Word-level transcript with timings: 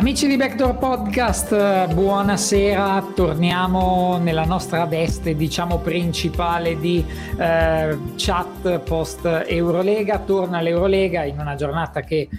Amici 0.00 0.26
di 0.26 0.38
Backdoor 0.38 0.78
Podcast, 0.78 1.92
buonasera, 1.92 3.12
torniamo 3.14 4.16
nella 4.16 4.46
nostra 4.46 4.86
veste 4.86 5.36
diciamo 5.36 5.76
principale 5.80 6.80
di 6.80 7.04
eh, 7.38 7.98
chat 8.16 8.78
post 8.78 9.26
Eurolega, 9.46 10.18
torna 10.20 10.62
l'Eurolega 10.62 11.24
in 11.24 11.38
una 11.38 11.54
giornata 11.54 12.00
che 12.00 12.30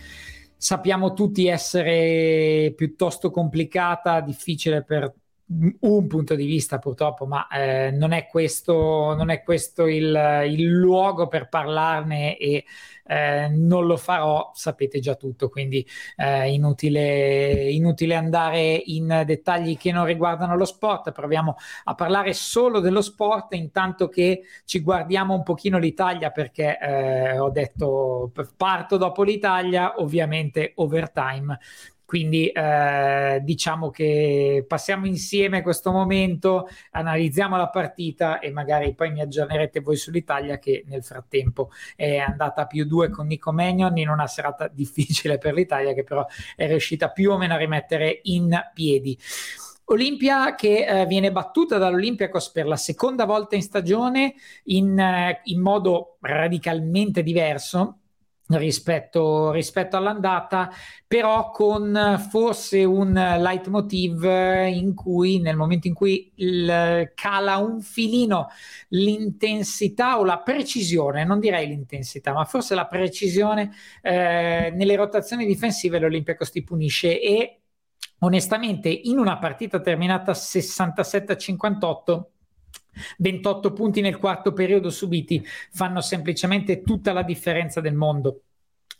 sappiamo 0.58 1.14
tutti 1.14 1.46
essere 1.46 2.74
piuttosto 2.76 3.30
complicata, 3.30 4.22
difficile 4.22 4.84
per 4.84 5.14
un 5.80 6.08
punto 6.08 6.36
di 6.36 6.46
vista 6.46 6.80
purtroppo, 6.80 7.26
ma 7.26 7.48
eh, 7.48 7.92
non 7.92 8.14
è 8.14 8.28
questo, 8.28 9.14
non 9.16 9.30
è 9.30 9.44
questo 9.44 9.88
il, 9.88 10.46
il, 10.48 10.70
luogo 10.70 11.28
per 11.28 11.50
parlarne 11.50 12.38
e 12.38 12.64
eh, 13.06 13.50
non 13.50 13.86
lo 13.86 13.98
farò, 13.98 14.52
sapete 14.54 15.00
già 15.00 15.16
tutto, 15.16 15.50
quindi 15.50 15.86
eh, 16.16 16.54
inutile, 16.54 17.70
inutile 17.70 18.16
andare 18.16 18.82
in 18.86 19.24
dettagli 19.26 19.78
che 19.78 19.92
non 19.92 20.06
riguardano 20.06 20.56
lo 20.56 20.66
sport, 20.66 21.12
proviamo 21.12 21.56
a 21.86 21.96
parlare 21.96 22.34
solo 22.34 22.80
dello 22.80 23.02
sport 23.02 23.54
intanto 23.54 24.08
che 24.08 24.44
ci 24.66 24.80
guardiamo 24.80 25.34
un 25.34 25.44
pochino 25.44 25.78
l'Italia 25.78 26.32
perché 26.32 26.78
eh, 26.80 27.38
ho 27.38 27.50
detto 27.50 28.32
parto 28.56 28.98
dopo 28.98 29.24
l'Italia, 29.24 30.00
ovviamente 30.00 30.72
overtime 30.76 31.60
quindi 32.12 32.50
eh, 32.50 33.40
diciamo 33.42 33.90
che 33.90 34.66
passiamo 34.68 35.06
insieme 35.06 35.62
questo 35.62 35.94
momento, 35.94 36.68
analizziamo 36.92 37.56
la 37.56 37.70
partita 37.70 38.40
e 38.40 38.52
magari 38.52 38.94
poi 38.94 39.12
mi 39.12 39.22
aggiornerete 39.22 39.80
voi 39.80 39.96
sull'Italia 39.96 40.60
che 40.60 40.84
nel 40.88 41.06
frattempo 41.06 41.70
è 41.96 42.18
andata 42.18 42.64
a 42.64 42.68
più 42.68 42.84
due 42.84 43.10
con 43.10 43.28
Nico 43.28 43.54
Magnon 43.54 43.96
in 43.96 44.10
una 44.10 44.28
serata 44.28 44.68
difficile 44.76 45.38
per 45.38 45.54
l'Italia 45.54 45.94
che 45.94 46.04
però 46.04 46.26
è 46.58 46.68
riuscita 46.68 47.12
più 47.12 47.32
o 47.32 47.38
meno 47.38 47.54
a 47.54 47.58
rimettere 47.58 48.20
in 48.24 48.60
piedi. 48.74 49.18
Olimpia 49.86 50.54
che 50.56 50.86
eh, 50.86 51.06
viene 51.06 51.32
battuta 51.32 51.78
dall'Olympiacos 51.78 52.52
per 52.52 52.68
la 52.68 52.76
seconda 52.76 53.24
volta 53.24 53.56
in 53.56 53.62
stagione 53.62 54.34
in, 54.66 55.00
eh, 55.00 55.40
in 55.46 55.62
modo 55.62 56.18
radicalmente 56.20 57.24
diverso 57.24 58.01
rispetto, 58.58 59.52
rispetto 59.52 59.98
all'andata, 59.98 60.70
però 61.08 61.50
con 61.52 62.18
forse 62.30 62.84
un 62.84 63.14
leitmotiv 63.14 64.24
in 64.24 64.94
cui 64.94 65.40
nel 65.40 65.56
momento 65.56 65.88
in 65.88 65.94
cui 65.94 66.32
il, 66.36 67.12
cala 67.16 67.58
un 67.58 67.82
filino 67.82 68.48
l'intensità 68.90 70.20
o 70.20 70.24
la 70.24 70.40
precisione, 70.40 71.24
non 71.24 71.40
direi 71.40 71.68
l'intensità, 71.68 72.34
ma 72.34 72.46
forse 72.46 72.76
la 72.76 72.88
precisione 72.88 73.72
eh, 74.02 74.72
nelle 74.76 74.96
rotazioni 74.96 75.46
difensive 75.46 76.00
l'Olympiacos 76.00 76.52
ti 76.52 76.64
punisce 76.64 77.20
e 77.20 77.62
onestamente 78.20 78.90
in 78.90 79.18
una 79.18 79.38
partita 79.38 79.80
terminata 79.80 80.34
67 80.34 81.32
a 81.32 81.38
58 81.38 82.32
28 83.18 83.74
punti 83.74 84.02
nel 84.02 84.18
quarto 84.18 84.54
periodo 84.54 84.90
subiti 84.90 85.44
fanno 85.72 86.02
semplicemente 86.02 86.82
tutta 86.82 87.14
la 87.14 87.24
differenza 87.24 87.82
del 87.82 87.96
mondo. 87.96 88.44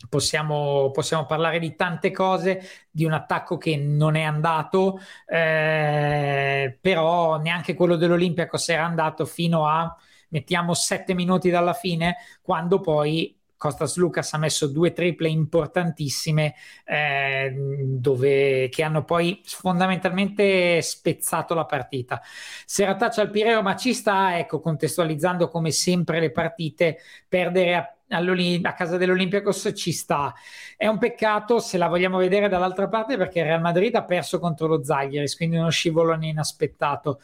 Possiamo, 0.08 0.90
possiamo, 0.90 1.26
parlare 1.26 1.60
di 1.60 1.76
tante 1.76 2.10
cose, 2.10 2.60
di 2.90 3.04
un 3.04 3.12
attacco 3.12 3.56
che 3.56 3.76
non 3.76 4.16
è 4.16 4.22
andato, 4.22 4.98
eh, 5.26 6.76
però 6.80 7.38
neanche 7.38 7.74
quello 7.74 7.94
dell'Olimpiakos 7.94 8.68
era 8.68 8.84
andato 8.84 9.24
fino 9.24 9.68
a, 9.68 9.96
mettiamo, 10.30 10.74
sette 10.74 11.14
minuti 11.14 11.50
dalla 11.50 11.72
fine, 11.72 12.16
quando 12.42 12.80
poi 12.80 13.40
Costas 13.62 13.94
Lucas 13.94 14.32
ha 14.32 14.38
messo 14.38 14.66
due 14.66 14.92
triple 14.92 15.28
importantissime 15.28 16.56
eh, 16.84 17.54
dove, 17.54 18.68
che 18.68 18.82
hanno 18.82 19.04
poi 19.04 19.40
fondamentalmente 19.44 20.82
spezzato 20.82 21.54
la 21.54 21.64
partita. 21.64 22.20
Serataccia 22.66 23.20
al 23.20 23.30
Pireo, 23.30 23.62
ma 23.62 23.76
ci 23.76 23.94
sta, 23.94 24.36
ecco, 24.36 24.58
contestualizzando 24.58 25.46
come 25.46 25.70
sempre 25.70 26.18
le 26.18 26.32
partite, 26.32 26.98
perdere 27.28 27.74
a 27.76 27.96
a 28.14 28.74
casa 28.74 28.98
dell'Olympiacos 28.98 29.72
ci 29.74 29.90
sta. 29.90 30.34
È 30.76 30.86
un 30.86 30.98
peccato 30.98 31.60
se 31.60 31.78
la 31.78 31.88
vogliamo 31.88 32.18
vedere 32.18 32.46
dall'altra 32.50 32.86
parte 32.86 33.16
perché 33.16 33.38
il 33.38 33.46
Real 33.46 33.62
Madrid 33.62 33.94
ha 33.94 34.04
perso 34.04 34.38
contro 34.38 34.66
lo 34.66 34.84
Zaghiris, 34.84 35.34
quindi 35.34 35.56
uno 35.56 35.70
scivolone 35.70 36.26
inaspettato 36.26 37.20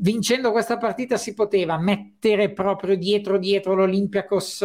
vincendo 0.00 0.50
questa 0.50 0.78
partita 0.78 1.18
si 1.18 1.34
poteva 1.34 1.78
mettere 1.78 2.50
proprio 2.52 2.96
dietro 2.96 3.36
dietro 3.36 3.74
l'Olympiacos 3.74 4.64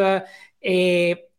e 0.65 1.29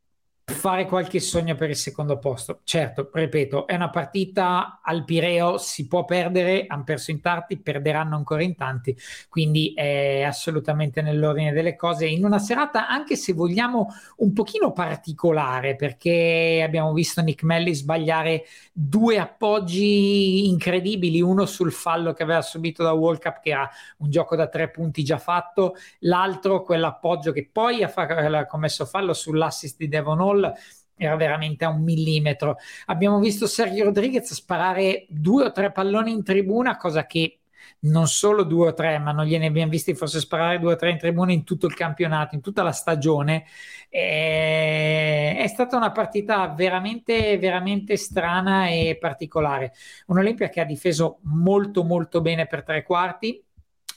fare 0.49 0.87
qualche 0.87 1.19
sogno 1.19 1.57
per 1.57 1.71
il 1.71 1.77
secondo 1.77 2.19
posto. 2.19 2.61
Certo, 2.62 3.11
ripeto, 3.12 3.67
è 3.67 3.75
una 3.75 3.91
partita 3.91 4.79
al 4.81 5.05
Pireo, 5.05 5.59
si 5.59 5.89
può 5.89 6.05
perdere, 6.05 6.67
hanno 6.69 6.84
perso 6.84 7.11
in 7.11 7.21
tanti, 7.21 7.59
perderanno 7.59 8.15
ancora 8.15 8.45
in 8.45 8.55
tanti, 8.55 8.97
quindi 9.29 9.75
è 9.75 10.23
assolutamente 10.23 11.03
nell'ordine 11.03 11.53
delle 11.53 11.75
cose 11.75 12.06
in 12.06 12.25
una 12.25 12.39
serata 12.39 12.87
anche 12.87 13.17
se 13.17 13.33
vogliamo 13.33 13.89
un 14.19 14.33
pochino 14.33 14.71
particolare 14.71 15.75
perché 15.75 16.62
abbiamo 16.65 16.93
visto 16.93 17.21
Nick 17.23 17.43
Melli 17.43 17.75
sbagliare 17.75 18.45
due 18.73 19.19
appoggi 19.19 20.47
incredibili, 20.47 21.21
uno 21.21 21.45
sul 21.47 21.73
fallo 21.73 22.12
che 22.12 22.23
aveva 22.23 22.43
subito 22.43 22.85
da 22.85 22.93
World 22.93 23.21
Cup 23.21 23.41
che 23.41 23.51
era 23.51 23.69
un 23.99 24.11
gioco 24.11 24.37
da 24.37 24.47
tre 24.47 24.71
punti 24.71 25.03
già 25.03 25.19
fatto, 25.19 25.75
l'altro 26.01 26.62
quell'appoggio 26.62 27.33
che 27.33 27.49
poi 27.53 27.83
ha, 27.83 27.89
fa- 27.89 28.06
ha 28.06 28.47
commesso 28.47 28.85
fallo 28.87 29.12
sull'assist 29.12 29.77
di 29.79 29.89
Devon 29.89 30.21
Hall 30.21 30.35
gol 30.37 30.53
era 30.99 31.17
veramente 31.17 31.65
a 31.65 31.69
un 31.69 31.83
millimetro. 31.83 32.57
Abbiamo 32.87 33.19
visto 33.19 33.47
Sergio 33.47 33.85
Rodriguez 33.85 34.33
sparare 34.33 35.07
due 35.09 35.45
o 35.45 35.53
tre 35.53 35.71
palloni 35.73 36.11
in 36.11 36.23
tribuna, 36.23 36.77
cosa 36.77 37.07
che 37.07 37.41
non 37.79 38.09
solo 38.09 38.43
due 38.43 38.69
o 38.69 38.73
tre, 38.73 38.99
ma 38.99 39.13
non 39.13 39.27
gliene 39.27 39.47
abbiamo 39.47 39.71
visti 39.71 39.95
forse 39.95 40.21
sparare 40.21 40.59
due 40.59 40.73
o 40.73 40.77
tre 40.77 40.91
in 40.91 40.99
tribuna 40.99 41.33
in 41.33 41.44
tutto 41.44 41.67
il 41.67 41.75
campionato, 41.75 42.35
in 42.35 42.41
tutta 42.41 42.62
la 42.62 42.73
stagione. 42.73 43.44
E... 43.91 45.37
È 45.38 45.47
stata 45.49 45.77
una 45.77 45.93
partita 45.93 46.49
veramente, 46.49 47.39
veramente 47.39 47.97
strana 47.97 48.69
e 48.69 48.97
particolare. 48.99 49.73
Un'Olimpia 50.06 50.49
che 50.49 50.61
ha 50.61 50.65
difeso 50.65 51.19
molto, 51.25 51.85
molto 51.85 52.21
bene 52.23 52.47
per 52.47 52.62
tre 52.62 52.82
quarti 52.82 53.43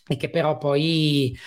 e 0.07 0.17
che 0.17 0.29
però 0.29 0.57
poi 0.57 1.37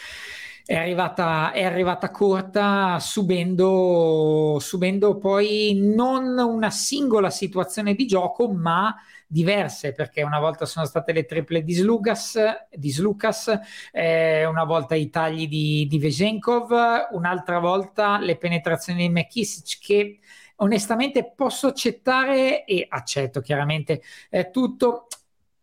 è 0.73 0.77
arrivata, 0.77 1.53
è 1.53 1.65
arrivata 1.65 2.11
corta 2.11 2.99
subendo, 2.99 4.57
subendo 4.59 5.19
poi 5.19 5.79
non 5.79 6.39
una 6.39 6.71
singola 6.71 7.29
situazione 7.29 7.95
di 7.95 8.07
gioco 8.07 8.51
ma 8.51 8.97
diverse 9.27 9.93
perché 9.93 10.23
una 10.23 10.41
volta 10.41 10.65
sono 10.65 10.87
state 10.87 11.13
le 11.13 11.27
triple 11.27 11.63
di 11.63 11.75
Slugas, 11.75 12.39
di 12.75 12.91
Slukas, 12.91 13.53
eh, 13.93 14.47
una 14.47 14.65
volta 14.65 14.95
i 14.95 15.11
tagli 15.11 15.47
di, 15.47 15.87
di 15.87 15.99
Vesenkov, 15.99 16.71
un'altra 17.11 17.59
volta 17.59 18.19
le 18.19 18.39
penetrazioni 18.39 19.09
di 19.09 19.13
McKissic 19.13 19.79
che 19.79 20.21
onestamente 20.57 21.35
posso 21.37 21.67
accettare 21.67 22.65
e 22.65 22.87
accetto 22.89 23.43
chiaramente. 23.43 24.01
Eh, 24.31 24.51
tutto 24.51 25.07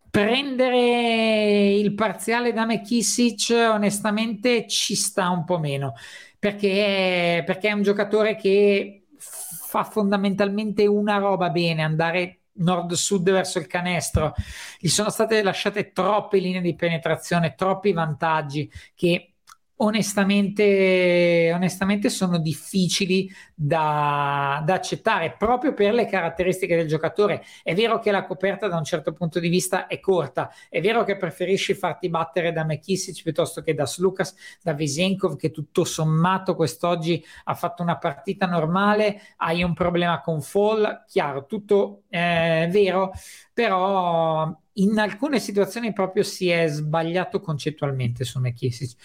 prendere 0.10 1.70
il 1.72 1.94
parziale 1.94 2.54
da 2.54 2.66
McKissic 2.66 3.50
onestamente 3.52 4.68
ci 4.68 4.96
sta 4.96 5.30
un 5.30 5.46
po' 5.46 5.60
meno 5.60 5.94
perché, 6.40 7.44
perché 7.46 7.68
è 7.70 7.74
un 7.74 7.84
giocatore 7.84 8.36
che 8.36 9.08
fa 9.18 9.84
fondamentalmente 9.84 10.88
una 10.88 11.18
roba 11.18 11.50
bene, 11.50 11.84
andare 11.84 12.40
nord-sud 12.54 13.30
verso 13.30 13.60
il 13.60 13.68
canestro. 13.68 14.34
Gli 14.80 14.88
sono 14.88 15.10
state 15.10 15.44
lasciate 15.44 15.92
troppe 15.92 16.40
linee 16.40 16.62
di 16.62 16.76
penetrazione, 16.76 17.56
troppi 17.56 17.92
vantaggi 17.92 18.70
che 18.96 19.34
onestamente, 19.82 21.52
onestamente 21.54 22.10
sono 22.10 22.38
difficili 22.40 23.30
da, 23.54 24.62
da, 24.66 24.74
accettare 24.74 25.36
proprio 25.38 25.74
per 25.74 25.94
le 25.94 26.06
caratteristiche 26.06 26.76
del 26.76 26.88
giocatore. 26.88 27.44
È 27.64 27.74
vero 27.74 28.00
che 28.00 28.12
la 28.12 28.26
coperta 28.26 28.68
da 28.68 28.78
un 28.78 28.84
certo 28.84 29.14
punto 29.14 29.40
di 29.40 29.48
vista 29.48 29.88
è 29.88 30.00
corta, 30.00 30.52
è 30.70 30.82
vero 30.82 31.04
che 31.04 31.18
preferisci 31.18 31.74
farti 31.74 32.10
battere 32.10 32.52
da 32.52 32.66
McKissic 32.66 33.22
piuttosto 33.24 33.62
che 33.62 33.74
da 33.74 33.86
Slukas, 33.86 34.36
da 34.62 34.74
Visenkov 34.74 35.36
che 35.38 35.52
tutto 35.52 35.84
sommato 35.84 36.56
quest'oggi 36.56 37.24
ha 37.46 37.54
fatto 37.54 37.82
una 37.82 37.98
partita 37.98 38.46
normale, 38.46 39.22
hai 39.38 39.64
un 39.64 39.74
problema 39.74 40.22
con 40.22 40.42
Fall, 40.42 41.06
chiaro, 41.08 41.46
tutto 41.46 42.04
eh, 42.10 42.68
vero, 42.72 43.12
però 43.54 44.58
in 44.74 44.98
alcune 45.00 45.40
situazioni 45.40 45.94
proprio 45.94 46.24
si 46.24 46.50
è 46.50 46.68
sbagliato 46.68 47.42
concettualmente 47.42 48.24
su 48.24 48.40
McKissic. 48.40 48.98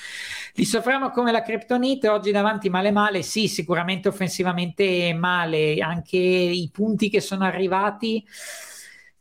Li 0.55 0.65
soffriamo 0.65 1.11
come 1.11 1.33
la 1.33 1.43
criptonite, 1.43 2.09
oggi 2.09 2.31
davanti 2.31 2.69
male 2.69 2.91
male, 2.93 3.23
sì, 3.23 3.49
sicuramente 3.49 4.09
offensivamente 4.09 5.13
male, 5.15 5.77
anche 5.81 6.17
i 6.19 6.69
punti 6.73 7.09
che 7.09 7.21
sono 7.21 7.45
arrivati 7.45 8.25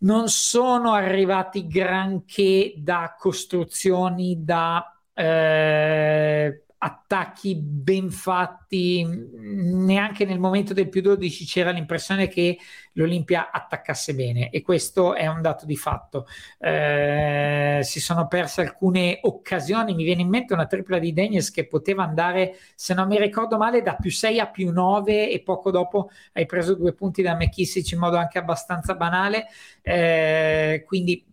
non 0.03 0.27
sono 0.27 0.91
arrivati 0.93 1.65
granché 1.65 2.73
da 2.77 3.15
costruzioni, 3.17 4.43
da 4.43 4.93
eh, 5.13 6.62
attacchi 6.83 7.55
ben 7.55 8.11
fatti, 8.11 9.05
neanche 9.05 10.25
nel 10.25 10.37
momento 10.37 10.73
del 10.73 10.89
più 10.89 11.01
12 11.01 11.45
c'era 11.45 11.71
l'impressione 11.71 12.27
che 12.27 12.57
l'Olimpia 12.93 13.51
attaccasse 13.51 14.13
bene 14.13 14.49
e 14.49 14.61
questo 14.61 15.15
è 15.15 15.25
un 15.27 15.41
dato 15.41 15.65
di 15.65 15.77
fatto. 15.77 16.27
Eh, 16.59 17.79
si 17.83 18.01
sono 18.01 18.27
perse 18.27 18.61
alcune 18.61 19.19
occasioni, 19.21 19.93
mi 19.95 20.03
viene 20.03 20.23
in 20.23 20.27
mente 20.27 20.53
una 20.53 20.65
tripla 20.65 20.99
di 20.99 21.13
Daniels 21.13 21.51
che 21.51 21.67
poteva 21.67 22.03
andare, 22.03 22.57
se 22.75 22.93
non 22.93 23.07
mi 23.07 23.17
ricordo 23.17 23.55
male, 23.57 23.81
da 23.81 23.95
più 23.95 24.11
6 24.11 24.39
a 24.39 24.47
più 24.47 24.71
9 24.73 25.29
e 25.31 25.41
poco 25.41 25.71
dopo 25.71 26.09
hai 26.33 26.45
preso 26.45 26.75
due 26.75 26.93
punti 26.93 27.21
da 27.21 27.35
McKissic 27.35 27.91
in 27.93 27.99
modo 27.99 28.17
anche 28.17 28.39
abbastanza 28.39 28.95
banale, 28.95 29.47
eh, 29.81 30.83
quindi 30.85 31.25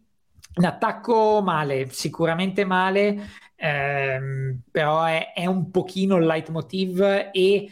in 0.55 0.64
attacco 0.64 1.41
male, 1.43 1.88
sicuramente 1.91 2.64
male, 2.64 3.29
ehm, 3.60 4.62
però 4.70 5.04
è, 5.04 5.32
è, 5.34 5.46
un 5.46 5.70
pochino 5.70 6.16
il 6.16 6.26
leitmotiv 6.26 7.00
e 7.32 7.68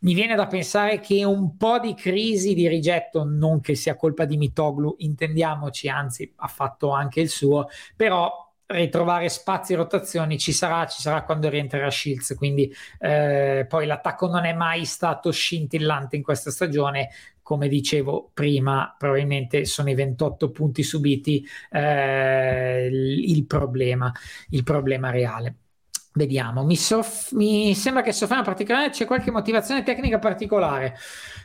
mi 0.00 0.14
viene 0.14 0.34
da 0.34 0.46
pensare 0.46 1.00
che 1.00 1.24
un 1.24 1.56
po' 1.56 1.78
di 1.78 1.94
crisi 1.94 2.54
di 2.54 2.68
rigetto, 2.68 3.24
non 3.24 3.60
che 3.60 3.74
sia 3.74 3.96
colpa 3.96 4.24
di 4.24 4.36
Mitoglu, 4.36 4.96
intendiamoci, 4.98 5.88
anzi 5.88 6.32
ha 6.36 6.48
fatto 6.48 6.90
anche 6.90 7.20
il 7.20 7.28
suo, 7.28 7.68
però 7.96 8.50
ritrovare 8.66 9.28
spazi 9.28 9.74
e 9.74 9.76
rotazioni 9.76 10.38
ci 10.38 10.52
sarà, 10.52 10.86
ci 10.86 11.00
sarà 11.00 11.22
quando 11.22 11.48
rientrerà 11.48 11.90
Shields, 11.90 12.34
quindi 12.36 12.72
eh, 12.98 13.66
poi 13.68 13.86
l'attacco 13.86 14.26
non 14.26 14.44
è 14.44 14.52
mai 14.54 14.84
stato 14.84 15.30
scintillante 15.30 16.16
in 16.16 16.22
questa 16.22 16.50
stagione, 16.50 17.10
come 17.42 17.68
dicevo 17.68 18.30
prima, 18.32 18.94
probabilmente 18.96 19.64
sono 19.64 19.90
i 19.90 19.94
28 19.94 20.50
punti 20.50 20.82
subiti 20.82 21.46
eh, 21.70 22.88
il, 22.90 23.44
problema, 23.46 24.12
il 24.50 24.62
problema 24.62 25.10
reale. 25.10 25.56
Vediamo, 26.14 26.62
mi, 26.62 26.76
soff- 26.76 27.32
mi, 27.32 27.74
sembra 27.74 28.02
che 28.02 28.12
sofferma 28.12 28.42
particolarmente, 28.42 28.98
c'è 28.98 29.06
qualche 29.06 29.30
motivazione 29.30 29.82
tecnica 29.82 30.18
particolare. 30.18 30.94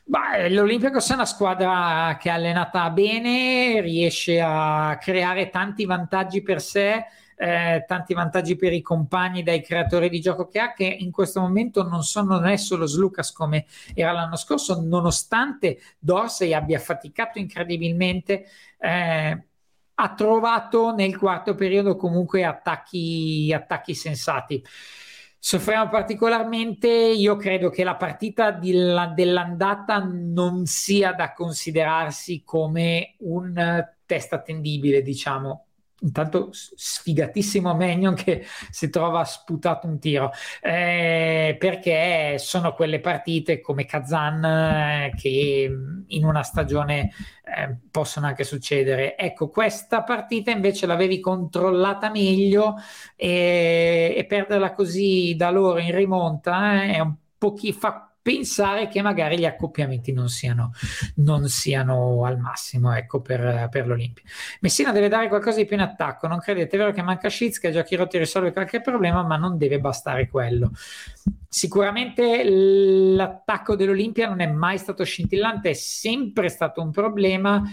Beh, 0.04 0.50
L'Olimpiakos 0.50 1.10
è 1.10 1.14
una 1.14 1.26
squadra 1.26 2.18
che 2.20 2.30
è 2.30 2.34
allenata 2.34 2.90
bene, 2.90 3.80
riesce 3.80 4.42
a 4.42 4.98
creare 5.00 5.50
tanti 5.50 5.86
vantaggi 5.86 6.42
per 6.42 6.62
sé, 6.62 7.06
eh, 7.38 7.86
tanti 7.88 8.14
vantaggi 8.16 8.56
per 8.56 8.74
i 8.74 8.82
compagni 8.82 9.44
dai 9.44 9.62
creatori 9.62 10.10
di 10.10 10.20
gioco 10.20 10.48
che 10.48 10.60
ha, 10.60 10.74
che 10.74 10.86
in 10.86 11.12
questo 11.12 11.40
momento 11.40 11.84
non 11.84 12.04
sono 12.04 12.40
non 12.40 12.48
è 12.48 12.58
solo 12.58 12.88
Slucas 12.88 13.32
come 13.32 13.66
era 13.94 14.12
l'anno 14.12 14.36
scorso, 14.36 14.82
nonostante 14.82 15.80
Dorsey 16.00 16.54
abbia 16.54 16.80
faticato 16.80 17.38
incredibilmente. 17.38 18.46
Eh, 18.80 19.42
ha 20.00 20.14
trovato 20.14 20.94
nel 20.94 21.18
quarto 21.18 21.56
periodo 21.56 21.96
comunque 21.96 22.44
attacchi, 22.44 23.52
attacchi 23.54 23.96
sensati. 23.96 24.64
Soffriamo 25.40 25.90
particolarmente, 25.90 26.88
io 26.88 27.36
credo 27.36 27.70
che 27.70 27.84
la 27.84 27.96
partita 27.96 28.60
la, 28.62 29.08
dell'andata 29.08 30.04
non 30.04 30.66
sia 30.66 31.14
da 31.14 31.34
considerarsi 31.34 32.44
come 32.44 33.16
un 33.20 33.86
test 34.06 34.34
attendibile, 34.34 35.02
diciamo, 35.02 35.67
intanto 36.02 36.50
sfigatissimo 36.52 37.74
Magnon 37.74 38.14
che 38.14 38.46
si 38.70 38.90
trova 38.90 39.24
sputato 39.24 39.88
un 39.88 40.00
tiro. 40.00 40.32
Eh, 40.62 41.56
perché 41.60 42.38
sono 42.40 42.74
quelle 42.74 43.00
partite 43.00 43.60
come 43.62 43.86
Kazan 43.86 44.44
eh, 44.44 45.14
che 45.16 45.70
in 46.08 46.26
una 46.26 46.44
stagione 46.44 47.12
eh, 47.44 47.78
possono 47.90 48.28
anche 48.28 48.44
succedere. 48.44 49.18
Ecco 49.18 49.50
questa 49.50 50.04
partita 50.04 50.52
invece 50.52 50.86
l'avevi 50.86 51.20
controllata 51.20 52.10
meglio 52.10 52.76
e, 53.16 54.14
e 54.16 54.26
perderla 54.26 54.74
così 54.74 55.36
da 55.36 55.50
loro 55.50 55.80
in 55.80 55.96
rimonta 55.96 56.84
eh, 56.84 56.94
è 56.94 57.00
un 57.00 57.16
pochino 57.38 57.78
fa 57.78 58.07
pensare 58.28 58.90
che 58.90 59.02
magari 59.02 59.40
gli 59.40 59.46
accoppiamenti 59.46 60.12
non 60.12 60.28
siano, 60.28 60.74
non 61.16 61.48
siano 61.48 62.26
al 62.26 62.38
massimo 62.38 62.94
ecco, 62.94 63.22
per, 63.22 63.70
per 63.72 63.88
l'Olimpia. 63.88 64.26
Messina 64.60 64.92
deve 64.92 65.08
dare 65.08 65.30
qualcosa 65.30 65.60
di 65.60 65.66
più 65.66 65.78
in 65.78 65.82
attacco, 65.82 66.28
non 66.28 66.40
credete? 66.40 66.76
È 66.76 66.78
vero 66.78 66.92
che 66.92 67.02
manca 67.02 67.30
Schiz, 67.30 67.58
che 67.58 67.72
già 67.72 67.84
chi 67.84 67.96
rotti 67.96 68.18
risolve 68.18 68.52
qualche 68.52 68.82
problema, 68.82 69.24
ma 69.24 69.38
non 69.38 69.58
deve 69.58 69.80
bastare 69.80 70.28
quello. 70.28 70.72
Sicuramente 71.48 72.44
l'attacco 72.44 73.78
dell'Olimpia 73.78 74.28
non 74.28 74.42
è 74.42 74.48
mai 74.48 74.78
stato 74.78 75.06
scintillante, 75.06 75.70
è 75.70 75.74
sempre 75.74 76.50
stato 76.50 76.82
un 76.82 76.92
problema 76.92 77.64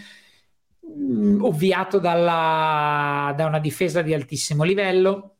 mm, 0.88 1.42
ovviato 1.42 1.98
dalla, 1.98 3.34
da 3.36 3.46
una 3.46 3.58
difesa 3.58 4.02
di 4.02 4.14
altissimo 4.14 4.62
livello 4.62 5.38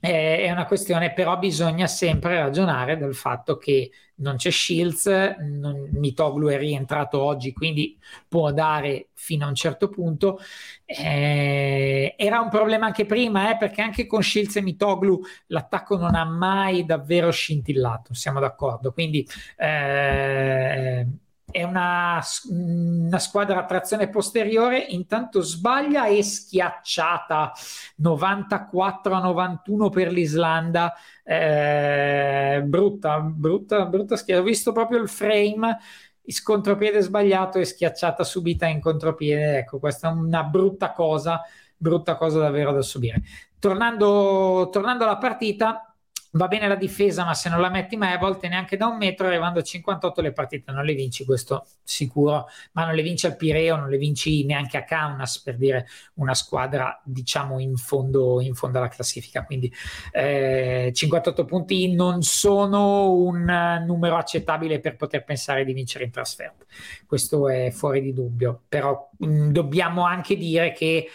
è 0.00 0.50
una 0.50 0.64
questione, 0.66 1.12
però 1.12 1.38
bisogna 1.38 1.86
sempre 1.86 2.38
ragionare 2.38 2.96
del 2.96 3.14
fatto 3.14 3.58
che 3.58 3.90
non 4.16 4.36
c'è 4.36 4.50
Shields, 4.50 5.06
non, 5.40 5.88
Mitoglu 5.92 6.48
è 6.48 6.58
rientrato 6.58 7.20
oggi, 7.22 7.52
quindi 7.52 7.98
può 8.28 8.52
dare 8.52 9.08
fino 9.14 9.44
a 9.44 9.48
un 9.48 9.54
certo 9.54 9.88
punto. 9.88 10.38
Eh, 10.84 12.14
era 12.16 12.40
un 12.40 12.48
problema 12.48 12.86
anche 12.86 13.04
prima, 13.06 13.50
eh, 13.52 13.56
perché 13.56 13.82
anche 13.82 14.06
con 14.06 14.22
Shields 14.22 14.56
e 14.56 14.62
Mitoglu 14.62 15.20
l'attacco 15.48 15.96
non 15.96 16.14
ha 16.14 16.24
mai 16.24 16.84
davvero 16.84 17.30
scintillato, 17.30 18.14
siamo 18.14 18.40
d'accordo. 18.40 18.92
Quindi 18.92 19.26
eh, 19.56 21.06
è 21.50 21.62
una, 21.62 22.20
una, 22.48 23.18
squadra 23.18 23.60
a 23.60 23.64
trazione 23.64 24.08
posteriore, 24.08 24.78
intanto 24.78 25.40
sbaglia 25.40 26.06
e 26.06 26.22
schiacciata 26.22 27.52
94 27.96 29.14
a 29.14 29.20
91 29.20 29.88
per 29.88 30.12
l'Islanda. 30.12 30.94
Eh, 31.22 32.62
brutta, 32.64 33.20
brutta, 33.20 33.84
brutta 33.86 34.16
schiacciata. 34.16 34.46
Ho 34.46 34.50
visto 34.50 34.72
proprio 34.72 35.00
il 35.00 35.08
frame. 35.08 35.78
Scontropiede 36.26 37.00
sbagliato 37.00 37.58
e 37.58 37.64
schiacciata 37.64 38.24
subita 38.24 38.66
in 38.66 38.80
contropiede. 38.80 39.58
Ecco, 39.58 39.78
questa 39.78 40.08
è 40.08 40.12
una 40.12 40.44
brutta 40.44 40.92
cosa, 40.92 41.42
brutta 41.76 42.16
cosa 42.16 42.38
davvero 42.38 42.72
da 42.72 42.82
subire. 42.82 43.22
Tornando, 43.58 44.68
tornando 44.70 45.04
alla 45.04 45.18
partita, 45.18 45.89
va 46.32 46.46
bene 46.48 46.68
la 46.68 46.76
difesa, 46.76 47.24
ma 47.24 47.34
se 47.34 47.48
non 47.48 47.60
la 47.60 47.70
metti 47.70 47.96
mai 47.96 48.12
a 48.12 48.18
volte 48.18 48.48
neanche 48.48 48.76
da 48.76 48.86
un 48.86 48.96
metro, 48.96 49.26
arrivando 49.26 49.58
a 49.60 49.62
58 49.62 50.20
le 50.20 50.32
partite 50.32 50.70
non 50.72 50.84
le 50.84 50.94
vinci, 50.94 51.24
questo 51.24 51.66
sicuro, 51.82 52.46
ma 52.72 52.84
non 52.84 52.94
le 52.94 53.02
vinci 53.02 53.26
al 53.26 53.36
Pireo, 53.36 53.76
non 53.76 53.88
le 53.88 53.98
vinci 53.98 54.44
neanche 54.44 54.76
a 54.76 54.84
Kaunas, 54.84 55.40
per 55.42 55.56
dire 55.56 55.86
una 56.14 56.34
squadra 56.34 57.00
diciamo 57.04 57.58
in 57.58 57.76
fondo, 57.76 58.40
in 58.40 58.54
fondo 58.54 58.78
alla 58.78 58.88
classifica. 58.88 59.44
Quindi 59.44 59.72
eh, 60.12 60.90
58 60.94 61.44
punti 61.44 61.92
non 61.94 62.22
sono 62.22 63.12
un 63.12 63.82
numero 63.86 64.16
accettabile 64.16 64.80
per 64.80 64.96
poter 64.96 65.24
pensare 65.24 65.64
di 65.64 65.72
vincere 65.72 66.04
in 66.04 66.10
trasferta. 66.10 66.64
Questo 67.06 67.48
è 67.48 67.70
fuori 67.70 68.00
di 68.00 68.12
dubbio, 68.12 68.62
però 68.68 69.10
mh, 69.18 69.48
dobbiamo 69.50 70.04
anche 70.04 70.36
dire 70.36 70.72
che 70.72 71.08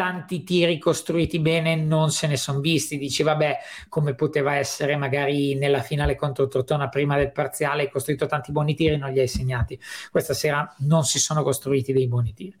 tanti 0.00 0.44
tiri 0.44 0.78
costruiti 0.78 1.40
bene 1.40 1.76
non 1.76 2.10
se 2.10 2.26
ne 2.26 2.38
sono 2.38 2.60
visti. 2.60 2.96
Dici, 2.96 3.22
vabbè, 3.22 3.58
come 3.90 4.14
poteva 4.14 4.54
essere 4.54 4.96
magari 4.96 5.56
nella 5.56 5.82
finale 5.82 6.14
contro 6.14 6.48
Tortona 6.48 6.88
prima 6.88 7.18
del 7.18 7.32
parziale, 7.32 7.82
hai 7.82 7.90
costruito 7.90 8.24
tanti 8.24 8.50
buoni 8.50 8.74
tiri, 8.74 8.96
non 8.96 9.12
li 9.12 9.20
hai 9.20 9.28
segnati. 9.28 9.78
Questa 10.10 10.32
sera 10.32 10.74
non 10.78 11.04
si 11.04 11.18
sono 11.18 11.42
costruiti 11.42 11.92
dei 11.92 12.08
buoni 12.08 12.32
tiri. 12.32 12.56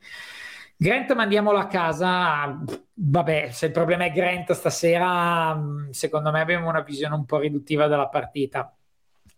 Grant 0.76 1.14
mandiamolo 1.14 1.56
a 1.56 1.66
casa. 1.66 2.62
Vabbè, 2.92 3.48
se 3.52 3.66
il 3.66 3.72
problema 3.72 4.04
è 4.04 4.12
Grant 4.12 4.52
stasera, 4.52 5.58
secondo 5.92 6.30
me 6.30 6.42
abbiamo 6.42 6.68
una 6.68 6.82
visione 6.82 7.14
un 7.14 7.24
po' 7.24 7.38
riduttiva 7.38 7.86
della 7.86 8.08
partita. 8.08 8.76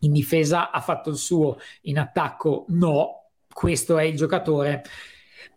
In 0.01 0.11
difesa 0.11 0.73
ha 0.73 0.81
fatto 0.81 1.09
il 1.11 1.17
suo, 1.17 1.57
in 1.83 2.01
attacco 2.01 2.65
no. 2.71 3.29
Questo 3.49 3.97
è 3.97 4.03
il 4.03 4.17
giocatore. 4.17 4.83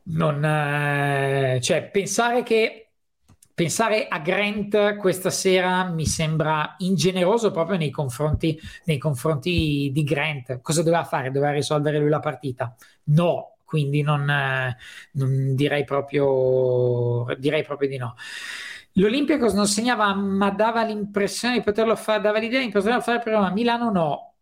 Non, 0.08 0.44
eh, 0.46 1.60
cioè, 1.62 1.90
pensare 1.90 2.44
che 2.44 2.82
pensare 3.56 4.08
a 4.08 4.20
Grant 4.20 4.98
questa 4.98 5.30
sera 5.32 5.86
mi 5.86 6.06
sembra 6.06 6.76
ingeneroso 6.80 7.50
proprio 7.52 7.78
nei 7.78 7.90
confronti, 7.90 8.60
nei 8.86 8.98
confronti 9.00 9.90
di 9.92 10.04
Grant. 10.04 10.62
Cosa 10.62 10.84
doveva 10.84 11.04
fare? 11.06 11.32
Doveva 11.32 11.52
risolvere 11.54 11.98
lui 12.00 12.10
la 12.10 12.20
partita? 12.20 12.76
No, 13.06 13.58
quindi 13.64 14.02
non, 14.04 14.30
eh, 14.30 14.78
non 15.14 15.56
direi, 15.56 15.84
proprio, 15.86 17.26
direi 17.40 17.64
proprio 17.64 17.90
di 17.90 17.98
no. 17.98 18.16
L'Olympiacos 18.94 19.54
non 19.54 19.68
segnava, 19.68 20.14
ma 20.14 20.52
dava 20.52 20.84
l'impressione 20.84 21.56
di 21.56 21.64
poterlo 21.64 21.96
fare, 21.96 22.22
dava 22.22 22.38
l'idea 22.40 22.62
di 22.62 22.70
poterlo 22.70 23.02
fare, 23.02 23.20
però 23.20 23.52
Milano 23.52 23.90
no. 23.92 24.35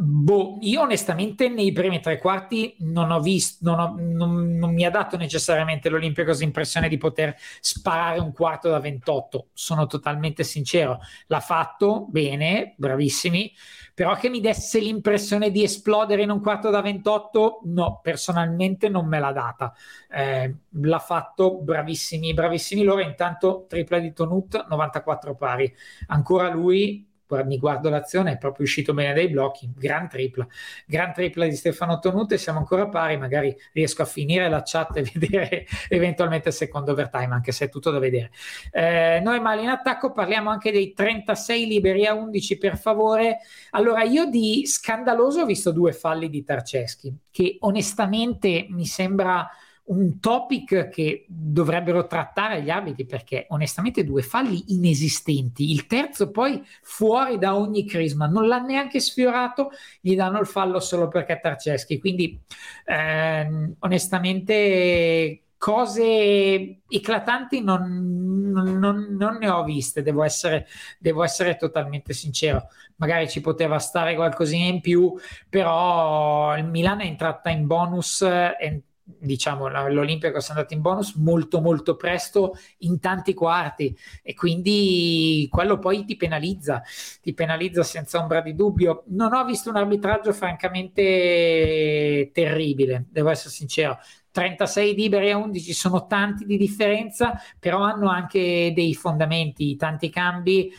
Boh, 0.00 0.58
io 0.60 0.82
onestamente 0.82 1.48
nei 1.48 1.72
primi 1.72 1.98
tre 1.98 2.18
quarti 2.18 2.76
non 2.80 3.10
ho 3.10 3.18
visto, 3.18 3.68
non, 3.68 3.80
ho, 3.80 3.96
non, 3.98 4.56
non 4.56 4.72
mi 4.72 4.84
ha 4.84 4.90
dato 4.90 5.16
necessariamente 5.16 5.88
l'Olimpia 5.88 6.24
così 6.24 6.44
impressione 6.44 6.88
di 6.88 6.96
poter 6.98 7.34
sparare 7.58 8.20
un 8.20 8.32
quarto 8.32 8.68
da 8.68 8.78
28. 8.78 9.48
Sono 9.52 9.88
totalmente 9.88 10.44
sincero, 10.44 11.00
l'ha 11.26 11.40
fatto 11.40 12.06
bene, 12.08 12.74
bravissimi, 12.76 13.52
però 13.92 14.14
che 14.14 14.28
mi 14.28 14.38
desse 14.38 14.78
l'impressione 14.78 15.50
di 15.50 15.64
esplodere 15.64 16.22
in 16.22 16.30
un 16.30 16.40
quarto 16.40 16.70
da 16.70 16.80
28, 16.80 17.62
no, 17.64 17.98
personalmente 18.00 18.88
non 18.88 19.08
me 19.08 19.18
l'ha 19.18 19.32
data. 19.32 19.74
Eh, 20.08 20.54
l'ha 20.80 20.98
fatto 21.00 21.56
bravissimi, 21.60 22.34
bravissimi 22.34 22.84
loro. 22.84 23.00
Intanto 23.00 23.66
tripla 23.68 23.98
di 23.98 24.12
Tonut, 24.12 24.64
94 24.68 25.34
pari. 25.34 25.74
Ancora 26.06 26.48
lui 26.50 27.07
mi 27.44 27.58
guardo 27.58 27.88
l'azione, 27.90 28.32
è 28.32 28.38
proprio 28.38 28.64
uscito 28.64 28.94
bene 28.94 29.12
dai 29.14 29.28
blocchi, 29.28 29.70
gran 29.76 30.08
tripla, 30.08 30.46
gran 30.86 31.12
tripla 31.12 31.46
di 31.46 31.54
Stefano 31.54 31.98
Tonute, 31.98 32.38
siamo 32.38 32.58
ancora 32.58 32.88
pari, 32.88 33.16
magari 33.16 33.54
riesco 33.72 34.02
a 34.02 34.04
finire 34.06 34.48
la 34.48 34.62
chat 34.64 34.96
e 34.96 35.02
vedere 35.14 35.66
eventualmente 35.88 36.48
il 36.48 36.54
secondo 36.54 36.92
overtime, 36.92 37.34
anche 37.34 37.52
se 37.52 37.66
è 37.66 37.68
tutto 37.68 37.90
da 37.90 37.98
vedere. 37.98 38.30
Eh, 38.70 39.20
noi 39.22 39.40
male 39.40 39.62
in 39.62 39.68
attacco 39.68 40.12
parliamo 40.12 40.50
anche 40.50 40.72
dei 40.72 40.92
36 40.92 41.66
liberi 41.66 42.06
a 42.06 42.14
11 42.14 42.58
per 42.58 42.78
favore. 42.78 43.38
Allora 43.70 44.02
io 44.02 44.26
di 44.26 44.64
scandaloso 44.66 45.42
ho 45.42 45.46
visto 45.46 45.70
due 45.70 45.92
falli 45.92 46.28
di 46.30 46.42
Tarceschi, 46.42 47.14
che 47.30 47.56
onestamente 47.60 48.66
mi 48.70 48.86
sembra 48.86 49.48
un 49.88 50.20
topic 50.20 50.88
che 50.88 51.24
dovrebbero 51.28 52.06
trattare 52.06 52.62
gli 52.62 52.70
arbitri 52.70 53.06
perché 53.06 53.46
onestamente 53.50 54.04
due 54.04 54.22
falli 54.22 54.64
inesistenti, 54.68 55.70
il 55.70 55.86
terzo 55.86 56.30
poi 56.30 56.62
fuori 56.82 57.38
da 57.38 57.56
ogni 57.56 57.86
crisma, 57.86 58.26
non 58.26 58.46
l'ha 58.46 58.58
neanche 58.58 59.00
sfiorato, 59.00 59.70
gli 60.00 60.14
danno 60.14 60.40
il 60.40 60.46
fallo 60.46 60.80
solo 60.80 61.08
perché 61.08 61.38
Tarceschi, 61.40 61.98
quindi 61.98 62.38
ehm, 62.84 63.76
onestamente 63.80 65.42
cose 65.58 66.78
eclatanti 66.88 67.62
non, 67.62 68.50
non, 68.52 69.16
non, 69.18 69.36
ne 69.36 69.48
ho 69.48 69.64
viste, 69.64 70.02
devo 70.02 70.22
essere, 70.22 70.66
devo 70.98 71.24
essere 71.24 71.56
totalmente 71.56 72.12
sincero. 72.12 72.68
Magari 72.96 73.28
ci 73.28 73.40
poteva 73.40 73.78
stare 73.78 74.14
qualcosina 74.14 74.66
in 74.66 74.80
più, 74.80 75.14
però 75.48 76.56
il 76.56 76.64
Milan 76.64 77.00
è 77.00 77.06
entrata 77.06 77.50
in 77.50 77.66
bonus, 77.66 78.22
è, 78.22 78.80
diciamo 79.18 79.68
l'Olimpiakos 79.68 80.48
è 80.48 80.50
andato 80.50 80.74
in 80.74 80.80
bonus 80.80 81.14
molto 81.14 81.60
molto 81.60 81.96
presto 81.96 82.56
in 82.78 83.00
tanti 83.00 83.32
quarti 83.32 83.96
e 84.22 84.34
quindi 84.34 85.48
quello 85.50 85.78
poi 85.78 86.04
ti 86.04 86.16
penalizza 86.16 86.82
ti 87.22 87.32
penalizza 87.32 87.82
senza 87.82 88.18
ombra 88.20 88.40
di 88.40 88.54
dubbio. 88.54 89.04
Non 89.08 89.32
ho 89.32 89.44
visto 89.44 89.70
un 89.70 89.76
arbitraggio 89.76 90.32
francamente 90.32 92.30
terribile 92.32 93.06
devo 93.10 93.30
essere 93.30 93.50
sincero. 93.50 93.98
36 94.30 94.94
liberi 94.94 95.30
a 95.30 95.38
11 95.38 95.72
sono 95.72 96.06
tanti 96.06 96.44
di 96.44 96.56
differenza 96.56 97.40
però 97.58 97.80
hanno 97.80 98.08
anche 98.08 98.72
dei 98.74 98.94
fondamenti 98.94 99.74
tanti 99.76 100.10
cambi 100.10 100.70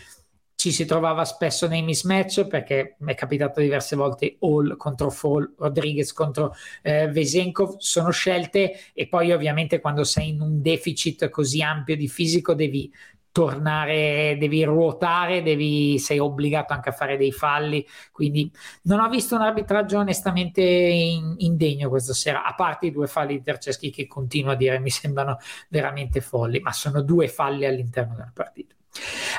ci 0.60 0.74
si 0.74 0.84
trovava 0.84 1.24
spesso 1.24 1.70
nei 1.70 1.82
mismatch 1.82 2.46
perché 2.46 2.98
mi 3.00 3.14
è 3.14 3.16
capitato 3.16 3.62
diverse 3.62 3.96
volte 3.96 4.36
Hall 4.40 4.76
contro 4.76 5.10
Fall, 5.10 5.54
Rodriguez 5.58 6.12
contro 6.12 6.54
eh, 6.82 7.08
Vesenkov, 7.08 7.78
sono 7.78 8.10
scelte 8.10 8.74
e 8.94 9.08
poi 9.08 9.32
ovviamente 9.32 9.80
quando 9.80 10.04
sei 10.04 10.32
in 10.32 10.42
un 10.42 10.62
deficit 10.62 11.30
così 11.30 11.62
ampio 11.62 11.96
di 11.96 12.10
fisico 12.10 12.56
devi 12.56 12.92
tornare, 13.32 14.36
devi 14.38 14.62
ruotare, 14.66 15.42
devi, 15.44 15.98
sei 15.98 16.20
obbligato 16.20 16.74
anche 16.74 16.90
a 16.90 16.92
fare 16.92 17.16
dei 17.16 17.32
falli, 17.32 17.88
quindi 18.12 18.52
non 18.82 19.00
ho 19.00 19.08
visto 19.08 19.36
un 19.36 19.44
arbitraggio 19.44 20.00
onestamente 20.00 20.62
in, 20.62 21.36
indegno 21.38 21.88
questa 21.88 22.14
sera, 22.14 22.44
a 22.44 22.54
parte 22.54 22.88
i 22.88 22.92
due 22.92 23.08
falli 23.08 23.38
di 23.38 23.44
Terceschi 23.44 23.92
che 23.92 24.08
continuo 24.08 24.52
a 24.52 24.56
dire 24.56 24.78
mi 24.80 24.90
sembrano 24.90 25.38
veramente 25.70 26.20
folli, 26.20 26.60
ma 26.60 26.74
sono 26.74 27.02
due 27.02 27.30
falli 27.30 27.66
all'interno 27.66 28.16
della 28.16 28.32
partita. 28.34 28.76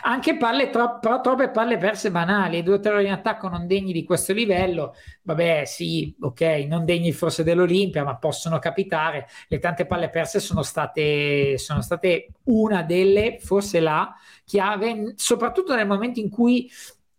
Anche 0.02 0.37
palle 0.37 0.71
tro- 0.71 0.99
però 0.99 1.21
troppe 1.21 1.50
palle 1.50 1.76
perse 1.76 2.11
banali, 2.11 2.62
due 2.62 2.81
terrori 2.81 3.07
in 3.07 3.12
attacco 3.12 3.49
non 3.49 3.67
degni 3.67 3.93
di 3.93 4.05
questo 4.05 4.33
livello, 4.33 4.95
vabbè 5.23 5.64
sì, 5.64 6.14
ok, 6.21 6.40
non 6.69 6.85
degni 6.85 7.12
forse 7.12 7.43
dell'Olimpia, 7.43 8.05
ma 8.05 8.17
possono 8.17 8.59
capitare. 8.59 9.26
Le 9.49 9.59
tante 9.59 9.87
palle 9.87 10.09
perse 10.11 10.40
sono 10.40 10.62
state, 10.62 11.59
sono 11.59 11.81
state 11.83 12.29
una 12.45 12.83
delle, 12.83 13.38
forse 13.40 13.81
la 13.81 14.12
chiave, 14.45 15.12
soprattutto 15.17 15.75
nel 15.75 15.87
momento 15.87 16.21
in 16.21 16.31
cui 16.31 16.71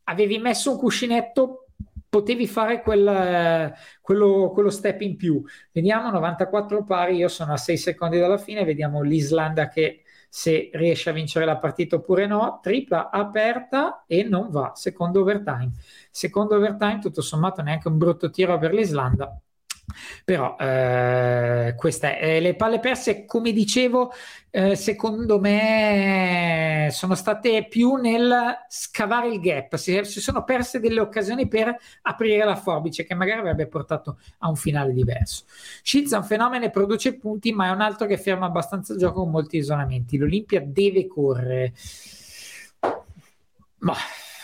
avevi 0.05 0.37
messo 0.39 0.71
un 0.71 0.77
cuscinetto 0.77 1.67
potevi 2.09 2.45
fare 2.45 2.81
quel, 2.81 3.73
quello, 4.01 4.51
quello, 4.51 4.69
step 4.69 4.99
in 5.01 5.15
più. 5.15 5.41
Vediamo 5.71 6.11
94 6.11 6.83
pari, 6.83 7.15
io 7.15 7.29
sono 7.29 7.53
a 7.53 7.57
6 7.57 7.77
secondi 7.77 8.19
dalla 8.19 8.37
fine, 8.37 8.65
vediamo 8.65 9.01
l'Islanda 9.01 9.69
che 9.69 10.03
se 10.33 10.69
riesce 10.75 11.09
a 11.09 11.13
vincere 11.13 11.43
la 11.43 11.57
partita 11.57 11.97
oppure 11.97 12.25
no, 12.25 12.61
tripla 12.63 13.09
aperta 13.09 14.05
e 14.07 14.23
non 14.23 14.49
va, 14.49 14.71
secondo 14.75 15.19
overtime. 15.19 15.71
Secondo 16.09 16.55
overtime, 16.55 16.99
tutto 16.99 17.21
sommato, 17.21 17.61
neanche 17.61 17.89
un 17.89 17.97
brutto 17.97 18.29
tiro 18.29 18.57
per 18.57 18.73
l'Islanda, 18.73 19.37
però 20.23 20.55
eh, 20.57 21.73
queste 21.77 22.19
eh, 22.19 22.39
le 22.39 22.55
palle 22.55 22.79
perse, 22.79 23.25
come 23.25 23.51
dicevo, 23.51 24.11
eh, 24.49 24.75
secondo 24.75 25.39
me 25.39 26.89
sono 26.91 27.15
state 27.15 27.67
più 27.67 27.95
nel 27.95 28.65
scavare 28.67 29.29
il 29.29 29.39
gap. 29.39 29.75
Si, 29.75 30.03
si, 30.03 30.19
sono 30.19 30.43
perse 30.43 30.79
delle 30.79 30.99
occasioni 30.99 31.47
per 31.47 31.75
aprire 32.03 32.43
la 32.45 32.55
forbice, 32.55 33.05
che 33.05 33.15
magari 33.15 33.39
avrebbe 33.39 33.67
portato 33.67 34.19
a 34.39 34.49
un 34.49 34.55
finale 34.55 34.93
diverso. 34.93 35.45
Shields 35.81 36.13
è 36.13 36.17
un 36.17 36.23
fenomeno 36.25 36.65
e 36.65 36.69
produce 36.69 37.17
punti, 37.17 37.53
ma 37.53 37.67
è 37.67 37.69
un 37.71 37.81
altro 37.81 38.07
che 38.07 38.17
ferma 38.17 38.45
abbastanza 38.45 38.93
il 38.93 38.99
gioco 38.99 39.21
con 39.21 39.31
molti 39.31 39.57
isolamenti. 39.57 40.17
L'Olimpia 40.17 40.61
deve 40.63 41.07
correre. 41.07 41.73
Ma 43.79 43.95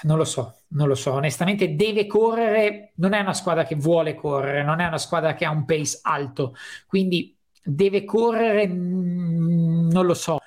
non 0.04 0.18
lo 0.18 0.26
so, 0.26 0.62
non 0.70 0.88
lo 0.88 0.96
so. 0.96 1.14
Onestamente 1.14 1.76
deve 1.76 2.08
correre, 2.08 2.92
non 2.96 3.14
è 3.14 3.20
una 3.20 3.34
squadra 3.34 3.64
che 3.66 3.76
vuole 3.76 4.16
correre, 4.16 4.64
non 4.64 4.80
è 4.80 4.88
una 4.88 4.98
squadra 4.98 5.34
che 5.34 5.46
ha 5.46 5.52
un 5.52 5.66
pace 5.66 6.00
alto, 6.02 6.56
quindi 6.88 7.36
deve 7.64 8.04
correre, 8.06 8.68
mm, 8.68 9.90
non 9.90 10.06
lo 10.06 10.14
so. 10.14 10.40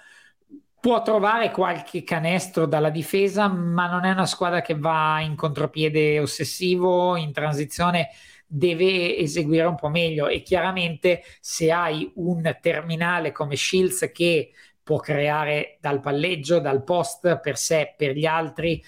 Può 0.80 1.02
trovare 1.02 1.50
qualche 1.50 2.02
canestro 2.04 2.64
dalla 2.66 2.88
difesa, 2.88 3.48
ma 3.48 3.86
non 3.86 4.04
è 4.06 4.10
una 4.12 4.24
squadra 4.24 4.62
che 4.62 4.74
va 4.78 5.20
in 5.20 5.36
contropiede 5.36 6.18
ossessivo, 6.18 7.16
in 7.16 7.32
transizione 7.32 8.08
deve 8.46 9.16
eseguire 9.18 9.66
un 9.66 9.76
po' 9.76 9.88
meglio 9.88 10.26
e 10.26 10.42
chiaramente 10.42 11.22
se 11.40 11.70
hai 11.70 12.10
un 12.16 12.56
terminale 12.60 13.30
come 13.30 13.54
Shields 13.56 14.10
che 14.12 14.52
può 14.82 14.98
creare 14.98 15.76
dal 15.80 16.00
palleggio, 16.00 16.58
dal 16.58 16.82
post 16.82 17.38
per 17.40 17.56
sé, 17.56 17.94
per 17.96 18.16
gli 18.16 18.26
altri, 18.26 18.82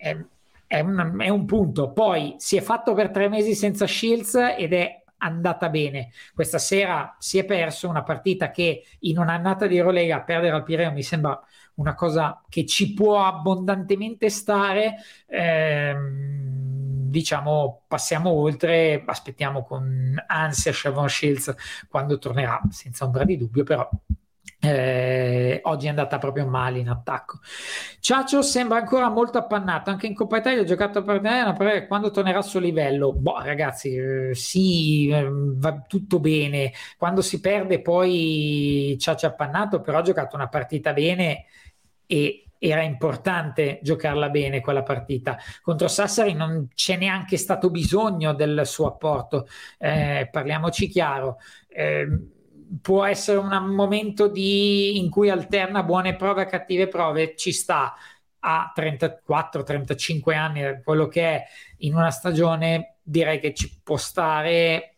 è, 0.00 0.16
è, 0.66 0.80
un, 0.80 1.16
è 1.20 1.28
un 1.28 1.44
punto. 1.44 1.92
Poi 1.92 2.34
si 2.38 2.56
è 2.56 2.60
fatto 2.60 2.94
per 2.94 3.10
tre 3.10 3.28
mesi 3.28 3.54
senza 3.54 3.86
Shields 3.86 4.34
ed 4.56 4.72
è 4.72 5.02
andata 5.18 5.68
bene. 5.68 6.10
Questa 6.34 6.58
sera 6.58 7.16
si 7.18 7.38
è 7.38 7.44
perso 7.44 7.88
una 7.88 8.02
partita 8.02 8.50
che 8.50 8.84
in 9.00 9.18
un'annata 9.18 9.66
di 9.66 9.76
Eurolega 9.76 10.22
perdere 10.22 10.56
al 10.56 10.62
Pireo 10.62 10.92
mi 10.92 11.02
sembra 11.02 11.38
una 11.74 11.94
cosa 11.94 12.42
che 12.48 12.66
ci 12.66 12.94
può 12.94 13.24
abbondantemente 13.24 14.28
stare. 14.30 14.96
Ehm, 15.26 17.08
diciamo, 17.10 17.82
passiamo 17.88 18.30
oltre, 18.30 19.02
aspettiamo 19.04 19.64
con 19.64 20.14
ansia 20.26 20.72
Shavon 20.72 21.08
Shields 21.08 21.54
quando 21.88 22.18
tornerà, 22.18 22.60
senza 22.70 23.04
ombra 23.04 23.24
di 23.24 23.36
dubbio, 23.36 23.64
però 23.64 23.88
eh, 24.60 25.60
oggi 25.64 25.86
è 25.86 25.88
andata 25.88 26.18
proprio 26.18 26.46
male 26.46 26.78
in 26.78 26.88
attacco. 26.88 27.40
Ciaccio 27.98 28.42
sembra 28.42 28.78
ancora 28.78 29.08
molto 29.08 29.38
appannato, 29.38 29.90
anche 29.90 30.06
in 30.06 30.14
Coppa 30.14 30.36
Italia 30.36 30.60
ha 30.60 30.64
giocato 30.64 31.02
per 31.02 31.20
me, 31.20 31.86
quando 31.86 32.10
tornerà 32.10 32.38
al 32.38 32.44
suo 32.44 32.60
livello, 32.60 33.12
boh 33.12 33.40
ragazzi, 33.42 33.94
eh, 33.94 34.34
sì, 34.34 35.08
eh, 35.08 35.26
va 35.30 35.84
tutto 35.86 36.20
bene, 36.20 36.72
quando 36.98 37.22
si 37.22 37.40
perde 37.40 37.80
poi 37.80 38.96
Ciaccio 38.98 39.26
appannato, 39.26 39.80
però 39.80 39.98
ha 39.98 40.02
giocato 40.02 40.36
una 40.36 40.48
partita 40.48 40.92
bene 40.92 41.46
e 42.06 42.44
era 42.58 42.82
importante 42.82 43.78
giocarla 43.82 44.28
bene 44.28 44.60
quella 44.60 44.82
partita. 44.82 45.38
Contro 45.62 45.88
Sassari 45.88 46.34
non 46.34 46.68
c'è 46.74 46.96
neanche 46.98 47.38
stato 47.38 47.70
bisogno 47.70 48.34
del 48.34 48.66
suo 48.66 48.86
apporto, 48.88 49.46
eh, 49.78 50.28
parliamoci 50.30 50.86
chiaro. 50.88 51.38
Eh, 51.68 52.06
può 52.80 53.04
essere 53.04 53.38
un 53.38 53.48
momento 53.74 54.28
di, 54.28 54.98
in 54.98 55.10
cui 55.10 55.30
alterna 55.30 55.82
buone 55.82 56.14
prove 56.14 56.42
e 56.42 56.46
cattive 56.46 56.88
prove, 56.88 57.34
ci 57.36 57.52
sta 57.52 57.94
a 58.40 58.72
34-35 58.74 60.34
anni, 60.34 60.80
quello 60.82 61.08
che 61.08 61.22
è 61.22 61.44
in 61.78 61.94
una 61.94 62.10
stagione, 62.10 62.96
direi 63.02 63.40
che 63.40 63.54
ci 63.54 63.80
può 63.82 63.96
stare. 63.96 64.94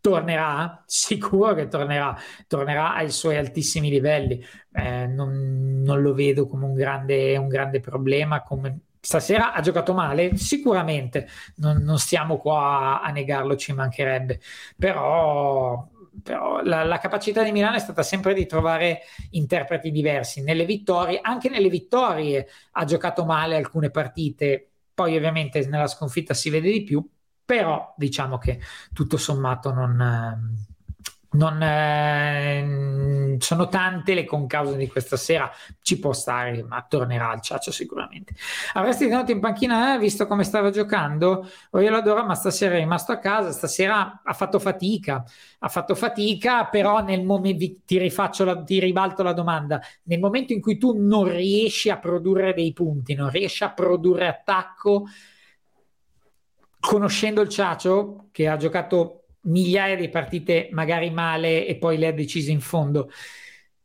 Tornerà, 0.00 0.82
sicuro 0.86 1.54
che 1.54 1.68
tornerà, 1.68 2.16
tornerà 2.46 2.94
ai 2.94 3.10
suoi 3.10 3.36
altissimi 3.36 3.90
livelli. 3.90 4.44
Eh, 4.72 5.06
non, 5.06 5.82
non, 5.82 6.00
lo 6.02 6.14
vedo 6.14 6.46
come 6.46 6.66
un 6.66 6.74
grande, 6.74 7.36
un 7.36 7.48
grande 7.48 7.80
problema. 7.80 8.42
Come... 8.42 8.80
Stasera 9.00 9.52
ha 9.52 9.60
giocato 9.60 9.94
male, 9.94 10.36
sicuramente, 10.36 11.28
non, 11.56 11.78
non 11.78 11.98
stiamo 11.98 12.36
qua 12.36 13.00
a, 13.00 13.02
a 13.02 13.10
negarlo, 13.10 13.56
ci 13.56 13.72
mancherebbe, 13.72 14.40
però 14.76 15.88
però 16.22 16.62
la, 16.62 16.84
la, 16.84 16.98
capacità 16.98 17.42
di 17.42 17.52
Milano 17.52 17.76
è 17.76 17.80
stata 17.80 18.02
sempre 18.02 18.34
di 18.34 18.46
trovare 18.46 19.00
interpreti 19.30 19.90
diversi. 19.90 20.42
Nelle 20.42 20.64
vittorie, 20.64 21.20
anche 21.22 21.48
nelle 21.48 21.68
vittorie 21.68 22.46
ha 22.72 22.84
giocato 22.84 23.24
male 23.24 23.56
alcune 23.56 23.90
partite, 23.90 24.70
poi 24.94 25.16
ovviamente 25.16 25.66
nella 25.66 25.86
sconfitta 25.86 26.34
si 26.34 26.50
vede 26.50 26.70
di 26.70 26.82
più, 26.82 27.06
però 27.44 27.94
diciamo 27.96 28.38
che 28.38 28.60
tutto 28.92 29.16
sommato 29.16 29.72
non, 29.72 30.66
non, 31.38 31.62
eh, 31.62 33.36
sono 33.38 33.68
tante 33.68 34.14
le 34.14 34.24
concause 34.24 34.76
di 34.76 34.88
questa 34.88 35.16
sera, 35.16 35.50
ci 35.80 35.98
può 36.00 36.12
stare, 36.12 36.64
ma 36.64 36.84
tornerà 36.88 37.30
al 37.30 37.40
ciaccio 37.40 37.70
sicuramente. 37.70 38.34
Avresti 38.74 39.06
tenuto 39.08 39.30
in 39.30 39.38
panchina, 39.40 39.94
eh, 39.94 39.98
visto 39.98 40.26
come 40.26 40.42
stava 40.42 40.70
giocando? 40.70 41.48
O 41.70 41.80
io 41.80 41.90
lo 41.90 41.98
adoro, 41.98 42.24
ma 42.24 42.34
stasera 42.34 42.74
è 42.74 42.78
rimasto 42.78 43.12
a 43.12 43.18
casa, 43.18 43.52
stasera 43.52 44.20
ha 44.24 44.32
fatto 44.32 44.58
fatica, 44.58 45.24
ha 45.60 45.68
fatto 45.68 45.94
fatica, 45.94 46.66
però 46.66 47.02
nel 47.02 47.24
momento, 47.24 47.64
ti 47.84 47.98
rifaccio 47.98 48.44
la, 48.44 48.60
ti 48.62 48.80
ribalto 48.80 49.22
la 49.22 49.32
domanda, 49.32 49.80
nel 50.04 50.18
momento 50.18 50.52
in 50.52 50.60
cui 50.60 50.76
tu 50.76 50.96
non 50.98 51.24
riesci 51.24 51.88
a 51.88 51.98
produrre 51.98 52.52
dei 52.52 52.72
punti, 52.72 53.14
non 53.14 53.30
riesci 53.30 53.62
a 53.62 53.70
produrre 53.70 54.26
attacco, 54.26 55.04
conoscendo 56.80 57.40
il 57.40 57.48
ciaccio, 57.48 58.28
che 58.32 58.48
ha 58.48 58.56
giocato 58.56 59.22
migliaia 59.48 59.96
di 59.96 60.08
partite 60.08 60.68
magari 60.72 61.10
male 61.10 61.66
e 61.66 61.76
poi 61.76 61.98
le 61.98 62.06
ha 62.08 62.12
decise 62.12 62.50
in 62.50 62.60
fondo. 62.60 63.10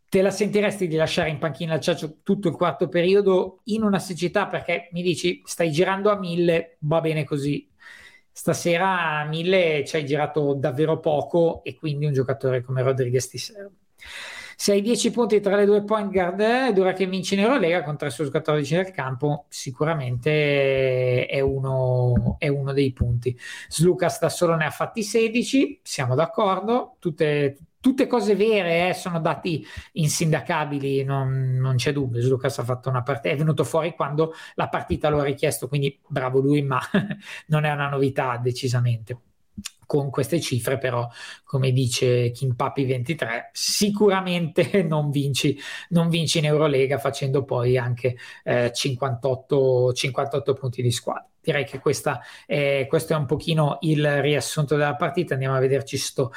Te 0.08 0.22
la 0.22 0.29
sentiresti 0.32 0.88
di 0.88 0.96
lasciare 0.96 1.29
in 1.29 1.39
panchina 1.39 1.74
il 1.75 1.82
Ciaccio 1.82 2.20
tutto 2.22 2.48
il 2.50 2.55
quarto 2.55 2.88
periodo 2.88 3.62
in 3.65 3.82
una 3.84 4.00
siccità 4.00 4.48
perché 4.48 4.89
mi 4.91 5.01
dici 5.01 5.41
stai 5.43 5.72
girando 5.72 6.12
a 6.12 6.17
mille, 6.20 6.77
va 6.82 7.01
bene 7.01 7.24
così. 7.24 7.67
Stasera 8.32 9.20
a 9.20 9.25
mille 9.25 9.84
ci 9.86 9.96
hai 9.96 10.05
girato 10.05 10.53
davvero 10.53 11.00
poco 11.00 11.63
e 11.63 11.75
quindi 11.75 12.05
un 12.05 12.13
giocatore 12.13 12.62
come 12.63 12.82
Rodriguez 12.82 13.27
ti 13.27 13.38
serve. 13.38 13.72
Se 14.63 14.72
hai 14.72 14.82
10 14.82 15.12
punti 15.12 15.41
tra 15.41 15.58
le 15.58 15.65
due 15.65 15.84
point 15.84 16.10
guard 16.10 16.39
ed 16.39 16.79
ora 16.79 16.93
che 16.93 17.05
vinci 17.05 17.34
in 17.34 17.41
Eurolega 17.41 17.84
con 17.84 17.98
3 17.98 18.10
su 18.10 18.29
14 18.29 18.75
nel 18.75 18.91
campo, 18.91 19.43
sicuramente 19.50 21.25
è 21.25 21.41
uno, 21.41 22.38
è 22.39 22.48
uno 22.48 22.72
dei 22.72 22.93
punti. 22.93 23.38
Slucas 23.67 24.22
da 24.22 24.29
solo 24.29 24.55
ne 24.55 24.63
ha 24.63 24.70
fatti 24.70 25.03
16, 25.03 25.82
siamo 25.84 26.15
d'accordo, 26.15 26.96
tutte, 27.00 27.58
tutte 27.82 28.08
cose 28.08 28.38
vere 28.38 28.88
eh, 28.88 28.93
sono 28.93 29.20
dati 29.20 29.65
insindacabili, 29.93 31.03
non, 31.03 31.58
non 31.60 31.75
c'è 31.75 31.91
dubbio. 31.91 32.22
Slucas 32.22 32.58
ha 32.60 32.63
fatto 32.63 32.88
una 32.88 33.03
partita, 33.03 33.34
è 33.34 33.38
venuto 33.38 33.65
fuori 33.65 33.93
quando 33.93 34.32
la 34.55 34.70
partita 34.70 35.10
lo 35.10 35.20
ha 35.20 35.24
richiesto, 35.25 35.67
quindi 35.67 36.00
bravo 36.08 36.39
lui, 36.39 36.62
ma 36.62 36.79
non 37.48 37.65
è 37.65 37.72
una 37.74 37.89
novità 37.89 38.38
decisamente 38.41 39.17
con 39.86 40.10
queste 40.10 40.39
cifre 40.39 40.78
però 40.78 41.08
come 41.43 41.72
dice 41.72 42.32
Kim 42.32 42.56
Papi 42.56 42.86
23 42.86 43.50
sicuramente 43.52 44.84
non 44.84 45.10
vinci, 45.10 45.58
non 45.89 46.10
vinci 46.10 46.39
in 46.39 46.46
Eurolega 46.46 46.98
facendo 46.98 47.43
poi 47.43 47.78
anche 47.78 48.17
eh, 48.43 48.72
58, 48.74 49.93
58 49.93 50.54
punti 50.54 50.82
di 50.82 50.91
squadra. 50.91 51.28
Direi 51.41 51.65
che 51.65 51.80
questa 51.80 52.22
è, 52.46 52.86
questo 52.88 53.13
è 53.13 53.17
un 53.17 53.26
pochino 53.26 53.78
il 53.82 54.22
riassunto 54.22 54.76
della 54.76 54.96
partita. 54.96 55.34
Andiamo 55.34 55.56
a 55.56 55.60
vederci 55.60 55.98
sto 55.98 56.32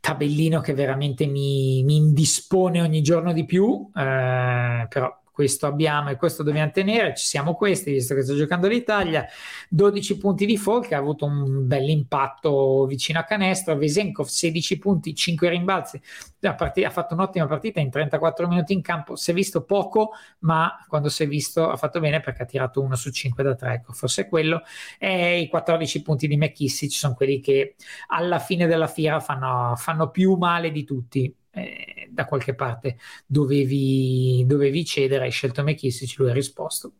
tabellino 0.00 0.60
che 0.60 0.74
veramente 0.74 1.26
mi, 1.26 1.82
mi 1.82 1.96
indispone 1.96 2.82
ogni 2.82 3.00
giorno 3.00 3.32
di 3.32 3.46
più 3.46 3.90
eh, 3.94 4.86
però 4.86 5.22
questo 5.34 5.66
abbiamo 5.66 6.10
e 6.10 6.16
questo 6.16 6.44
dobbiamo 6.44 6.70
tenere, 6.70 7.12
ci 7.16 7.26
siamo 7.26 7.56
questi, 7.56 7.90
visto 7.90 8.14
che 8.14 8.22
sto 8.22 8.36
giocando 8.36 8.68
l'Italia, 8.68 9.26
12 9.68 10.16
punti 10.16 10.46
di 10.46 10.56
Folk, 10.56 10.92
ha 10.92 10.96
avuto 10.96 11.24
un 11.24 11.66
bel 11.66 11.88
impatto 11.88 12.86
vicino 12.86 13.18
a 13.18 13.24
canestro, 13.24 13.76
Vesenkov 13.76 14.26
16 14.26 14.78
punti, 14.78 15.12
5 15.12 15.48
rimbalzi, 15.48 16.00
ha 16.42 16.54
fatto 16.90 17.14
un'ottima 17.14 17.48
partita 17.48 17.80
in 17.80 17.90
34 17.90 18.46
minuti 18.46 18.74
in 18.74 18.80
campo, 18.80 19.16
si 19.16 19.32
è 19.32 19.34
visto 19.34 19.64
poco, 19.64 20.10
ma 20.40 20.72
quando 20.86 21.08
si 21.08 21.24
è 21.24 21.26
visto 21.26 21.68
ha 21.68 21.76
fatto 21.76 21.98
bene 21.98 22.20
perché 22.20 22.44
ha 22.44 22.46
tirato 22.46 22.80
1 22.80 22.94
su 22.94 23.10
5 23.10 23.42
da 23.42 23.56
3, 23.56 23.72
ecco, 23.74 23.92
forse 23.92 24.28
quello, 24.28 24.62
e 25.00 25.40
i 25.40 25.48
14 25.48 26.00
punti 26.02 26.28
di 26.28 26.36
McKissick 26.36 26.92
sono 26.92 27.14
quelli 27.14 27.40
che 27.40 27.74
alla 28.06 28.38
fine 28.38 28.68
della 28.68 28.86
fiera 28.86 29.18
fanno, 29.18 29.74
fanno 29.74 30.10
più 30.10 30.36
male 30.36 30.70
di 30.70 30.84
tutti, 30.84 31.34
eh, 31.50 31.93
da 32.14 32.24
qualche 32.24 32.54
parte 32.54 32.96
dovevi, 33.26 34.44
dovevi 34.46 34.84
cedere, 34.84 35.24
hai 35.24 35.30
scelto 35.30 35.62
McKissick, 35.62 36.18
lui 36.18 36.30
ha 36.30 36.32
risposto. 36.32 36.92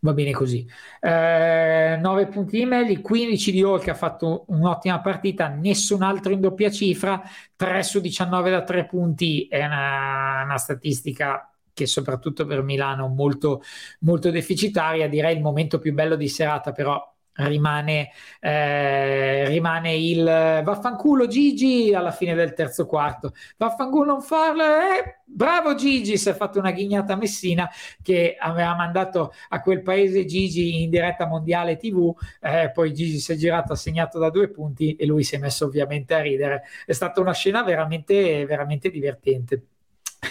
Va 0.00 0.12
bene 0.12 0.32
così. 0.32 0.66
Eh, 1.00 1.98
9 2.00 2.26
punti 2.28 2.58
di 2.58 2.64
Melli, 2.64 3.00
15 3.00 3.52
di 3.52 3.62
Hall 3.62 3.80
che 3.80 3.90
ha 3.90 3.94
fatto 3.94 4.44
un'ottima 4.48 5.00
partita, 5.00 5.48
nessun 5.48 6.02
altro 6.02 6.32
in 6.32 6.40
doppia 6.40 6.70
cifra, 6.70 7.22
3 7.54 7.82
su 7.82 8.00
19 8.00 8.50
da 8.50 8.62
3 8.62 8.86
punti, 8.86 9.46
è 9.48 9.64
una, 9.64 10.42
una 10.44 10.58
statistica 10.58 11.50
che 11.72 11.86
soprattutto 11.86 12.46
per 12.46 12.62
Milano 12.62 13.06
molto, 13.08 13.62
molto 14.00 14.30
deficitaria, 14.30 15.08
direi 15.08 15.36
il 15.36 15.42
momento 15.42 15.78
più 15.78 15.92
bello 15.92 16.16
di 16.16 16.28
serata 16.28 16.72
però 16.72 17.14
rimane, 17.36 18.10
eh, 18.40 19.46
rimane 19.48 19.94
il 19.94 20.24
vaffanculo 20.64 21.26
Gigi 21.26 21.94
alla 21.94 22.10
fine 22.10 22.34
del 22.34 22.52
terzo 22.54 22.86
quarto. 22.86 23.32
Vaffanculo 23.56 24.04
non 24.04 24.22
farlo, 24.22 24.62
eh, 24.62 25.20
bravo 25.24 25.74
Gigi, 25.74 26.16
si 26.16 26.28
è 26.28 26.34
fatto 26.34 26.58
una 26.58 26.70
ghignata 26.72 27.16
Messina 27.16 27.68
che 28.02 28.36
aveva 28.38 28.74
mandato 28.74 29.32
a 29.48 29.60
quel 29.60 29.82
paese 29.82 30.24
Gigi 30.24 30.82
in 30.82 30.90
diretta 30.90 31.26
mondiale 31.26 31.76
TV, 31.76 32.14
eh, 32.40 32.70
poi 32.72 32.92
Gigi 32.92 33.18
si 33.18 33.32
è 33.32 33.36
girato, 33.36 33.72
ha 33.72 33.76
segnato 33.76 34.18
da 34.18 34.30
due 34.30 34.48
punti 34.48 34.96
e 34.96 35.06
lui 35.06 35.22
si 35.24 35.34
è 35.34 35.38
messo 35.38 35.66
ovviamente 35.66 36.14
a 36.14 36.20
ridere. 36.20 36.62
È 36.84 36.92
stata 36.92 37.20
una 37.20 37.32
scena 37.32 37.62
veramente, 37.62 38.44
veramente 38.46 38.90
divertente. 38.90 39.62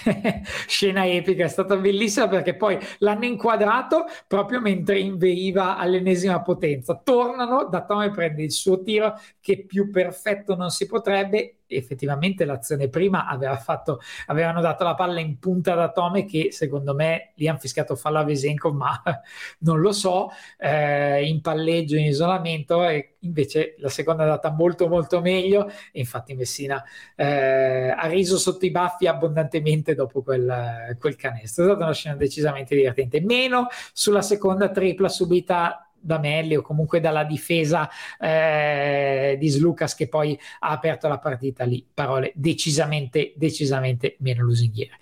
scena 0.68 1.06
epica, 1.08 1.46
è 1.46 1.48
stata 1.48 1.76
bellissima 1.78 2.28
perché 2.28 2.56
poi 2.56 2.78
l'hanno 3.00 3.26
inquadrato 3.26 4.06
proprio 4.28 4.60
mentre 4.62 5.00
inveiva 5.00 5.78
all'ennesima 5.78 6.42
potenza. 6.42 7.00
Tornano, 7.04 7.66
da 7.66 7.84
Tome 7.86 8.12
prende 8.12 8.44
il 8.44 8.52
suo 8.52 8.82
tiro 8.82 9.20
che 9.40 9.66
più 9.66 9.90
perfetto 9.90 10.56
non 10.56 10.70
si 10.70 10.86
potrebbe 10.86 11.58
effettivamente 11.68 12.46
l'azione 12.46 12.90
prima 12.90 13.28
aveva 13.28 13.58
fatto, 13.58 14.00
avevano 14.28 14.62
dato 14.62 14.84
la 14.84 14.96
palla 14.96 15.20
in 15.20 15.40
punta 15.40 15.76
da 15.76 15.92
Tome 15.92 16.26
che 16.26 16.52
secondo 16.52 16.94
me 16.94 17.32
lì 17.36 17.48
hanno 17.48 17.60
fischiato 17.60 17.96
fallo 17.96 18.20
a 18.20 18.24
Vesenko 18.24 18.72
ma 18.74 19.02
non 19.60 19.80
lo 19.80 19.92
so 19.92 20.30
eh, 20.58 21.26
in 21.28 21.42
palleggio 21.42 21.96
in 21.96 22.06
isolamento 22.06 22.86
e 22.88 23.16
invece 23.26 23.76
la 23.80 23.90
seconda 23.90 24.24
è 24.24 24.26
andata 24.26 24.52
molto 24.52 24.88
molto 24.88 25.20
meglio. 25.20 25.68
E 25.92 26.00
infatti 26.00 26.34
Messina 26.34 26.84
eh, 27.16 27.90
ha 27.90 28.08
riso 28.08 28.38
sotto 28.38 28.66
i 28.66 28.72
baffi 28.72 29.08
abbondantemente 29.08 29.94
dopo 29.96 30.22
quel, 30.22 30.96
quel 31.00 31.16
canestro. 31.16 31.64
È 31.64 31.68
stata 31.68 31.84
una 31.84 31.94
scena 31.94 32.16
decisamente 32.16 32.76
divertente. 32.76 33.22
Meno 33.22 33.68
sulla 33.92 34.22
seconda 34.22 34.70
tripla 34.70 35.10
subita 35.10 35.85
da 36.06 36.20
Melli 36.20 36.56
o 36.56 36.62
comunque 36.62 37.00
dalla 37.00 37.24
difesa 37.24 37.90
eh, 38.20 39.36
di 39.40 39.48
Slucas 39.50 39.96
che 39.96 40.08
poi 40.08 40.40
ha 40.60 40.70
aperto 40.70 41.08
la 41.08 41.18
partita 41.18 41.64
lì. 41.64 41.86
Parole 41.92 42.32
decisamente, 42.36 43.34
decisamente 43.36 44.16
meno 44.20 44.44
lusinghiere. 44.44 44.98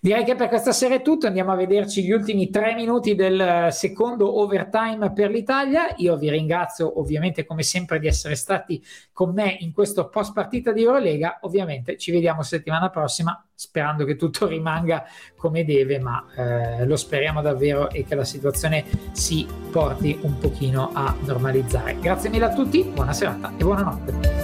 Direi 0.00 0.24
che 0.24 0.36
per 0.36 0.48
questa 0.48 0.72
sera 0.72 0.94
è 0.94 1.02
tutto, 1.02 1.26
andiamo 1.26 1.52
a 1.52 1.56
vederci 1.56 2.04
gli 2.04 2.12
ultimi 2.12 2.50
tre 2.50 2.74
minuti 2.74 3.14
del 3.14 3.68
secondo 3.70 4.40
overtime 4.40 5.12
per 5.12 5.30
l'Italia. 5.30 5.94
Io 5.96 6.16
vi 6.16 6.30
ringrazio 6.30 7.00
ovviamente 7.00 7.44
come 7.44 7.62
sempre 7.62 7.98
di 7.98 8.06
essere 8.06 8.36
stati 8.36 8.82
con 9.12 9.32
me 9.32 9.56
in 9.60 9.72
questo 9.72 10.08
post 10.08 10.32
partita 10.32 10.72
di 10.72 10.82
Eurolega. 10.82 11.38
Ovviamente 11.42 11.96
ci 11.96 12.12
vediamo 12.12 12.42
settimana 12.42 12.90
prossima 12.90 13.44
sperando 13.54 14.04
che 14.04 14.16
tutto 14.16 14.46
rimanga 14.46 15.04
come 15.36 15.64
deve, 15.64 15.98
ma 15.98 16.24
eh, 16.36 16.86
lo 16.86 16.96
speriamo 16.96 17.40
davvero 17.40 17.90
e 17.90 18.04
che 18.04 18.14
la 18.14 18.24
situazione 18.24 18.84
si 19.12 19.46
porti 19.74 20.16
un 20.22 20.38
pochino 20.38 20.90
a 20.92 21.12
normalizzare. 21.24 21.98
Grazie 21.98 22.30
mille 22.30 22.44
a 22.44 22.54
tutti, 22.54 22.84
buona 22.84 23.12
serata 23.12 23.52
e 23.56 23.64
buonanotte. 23.64 24.43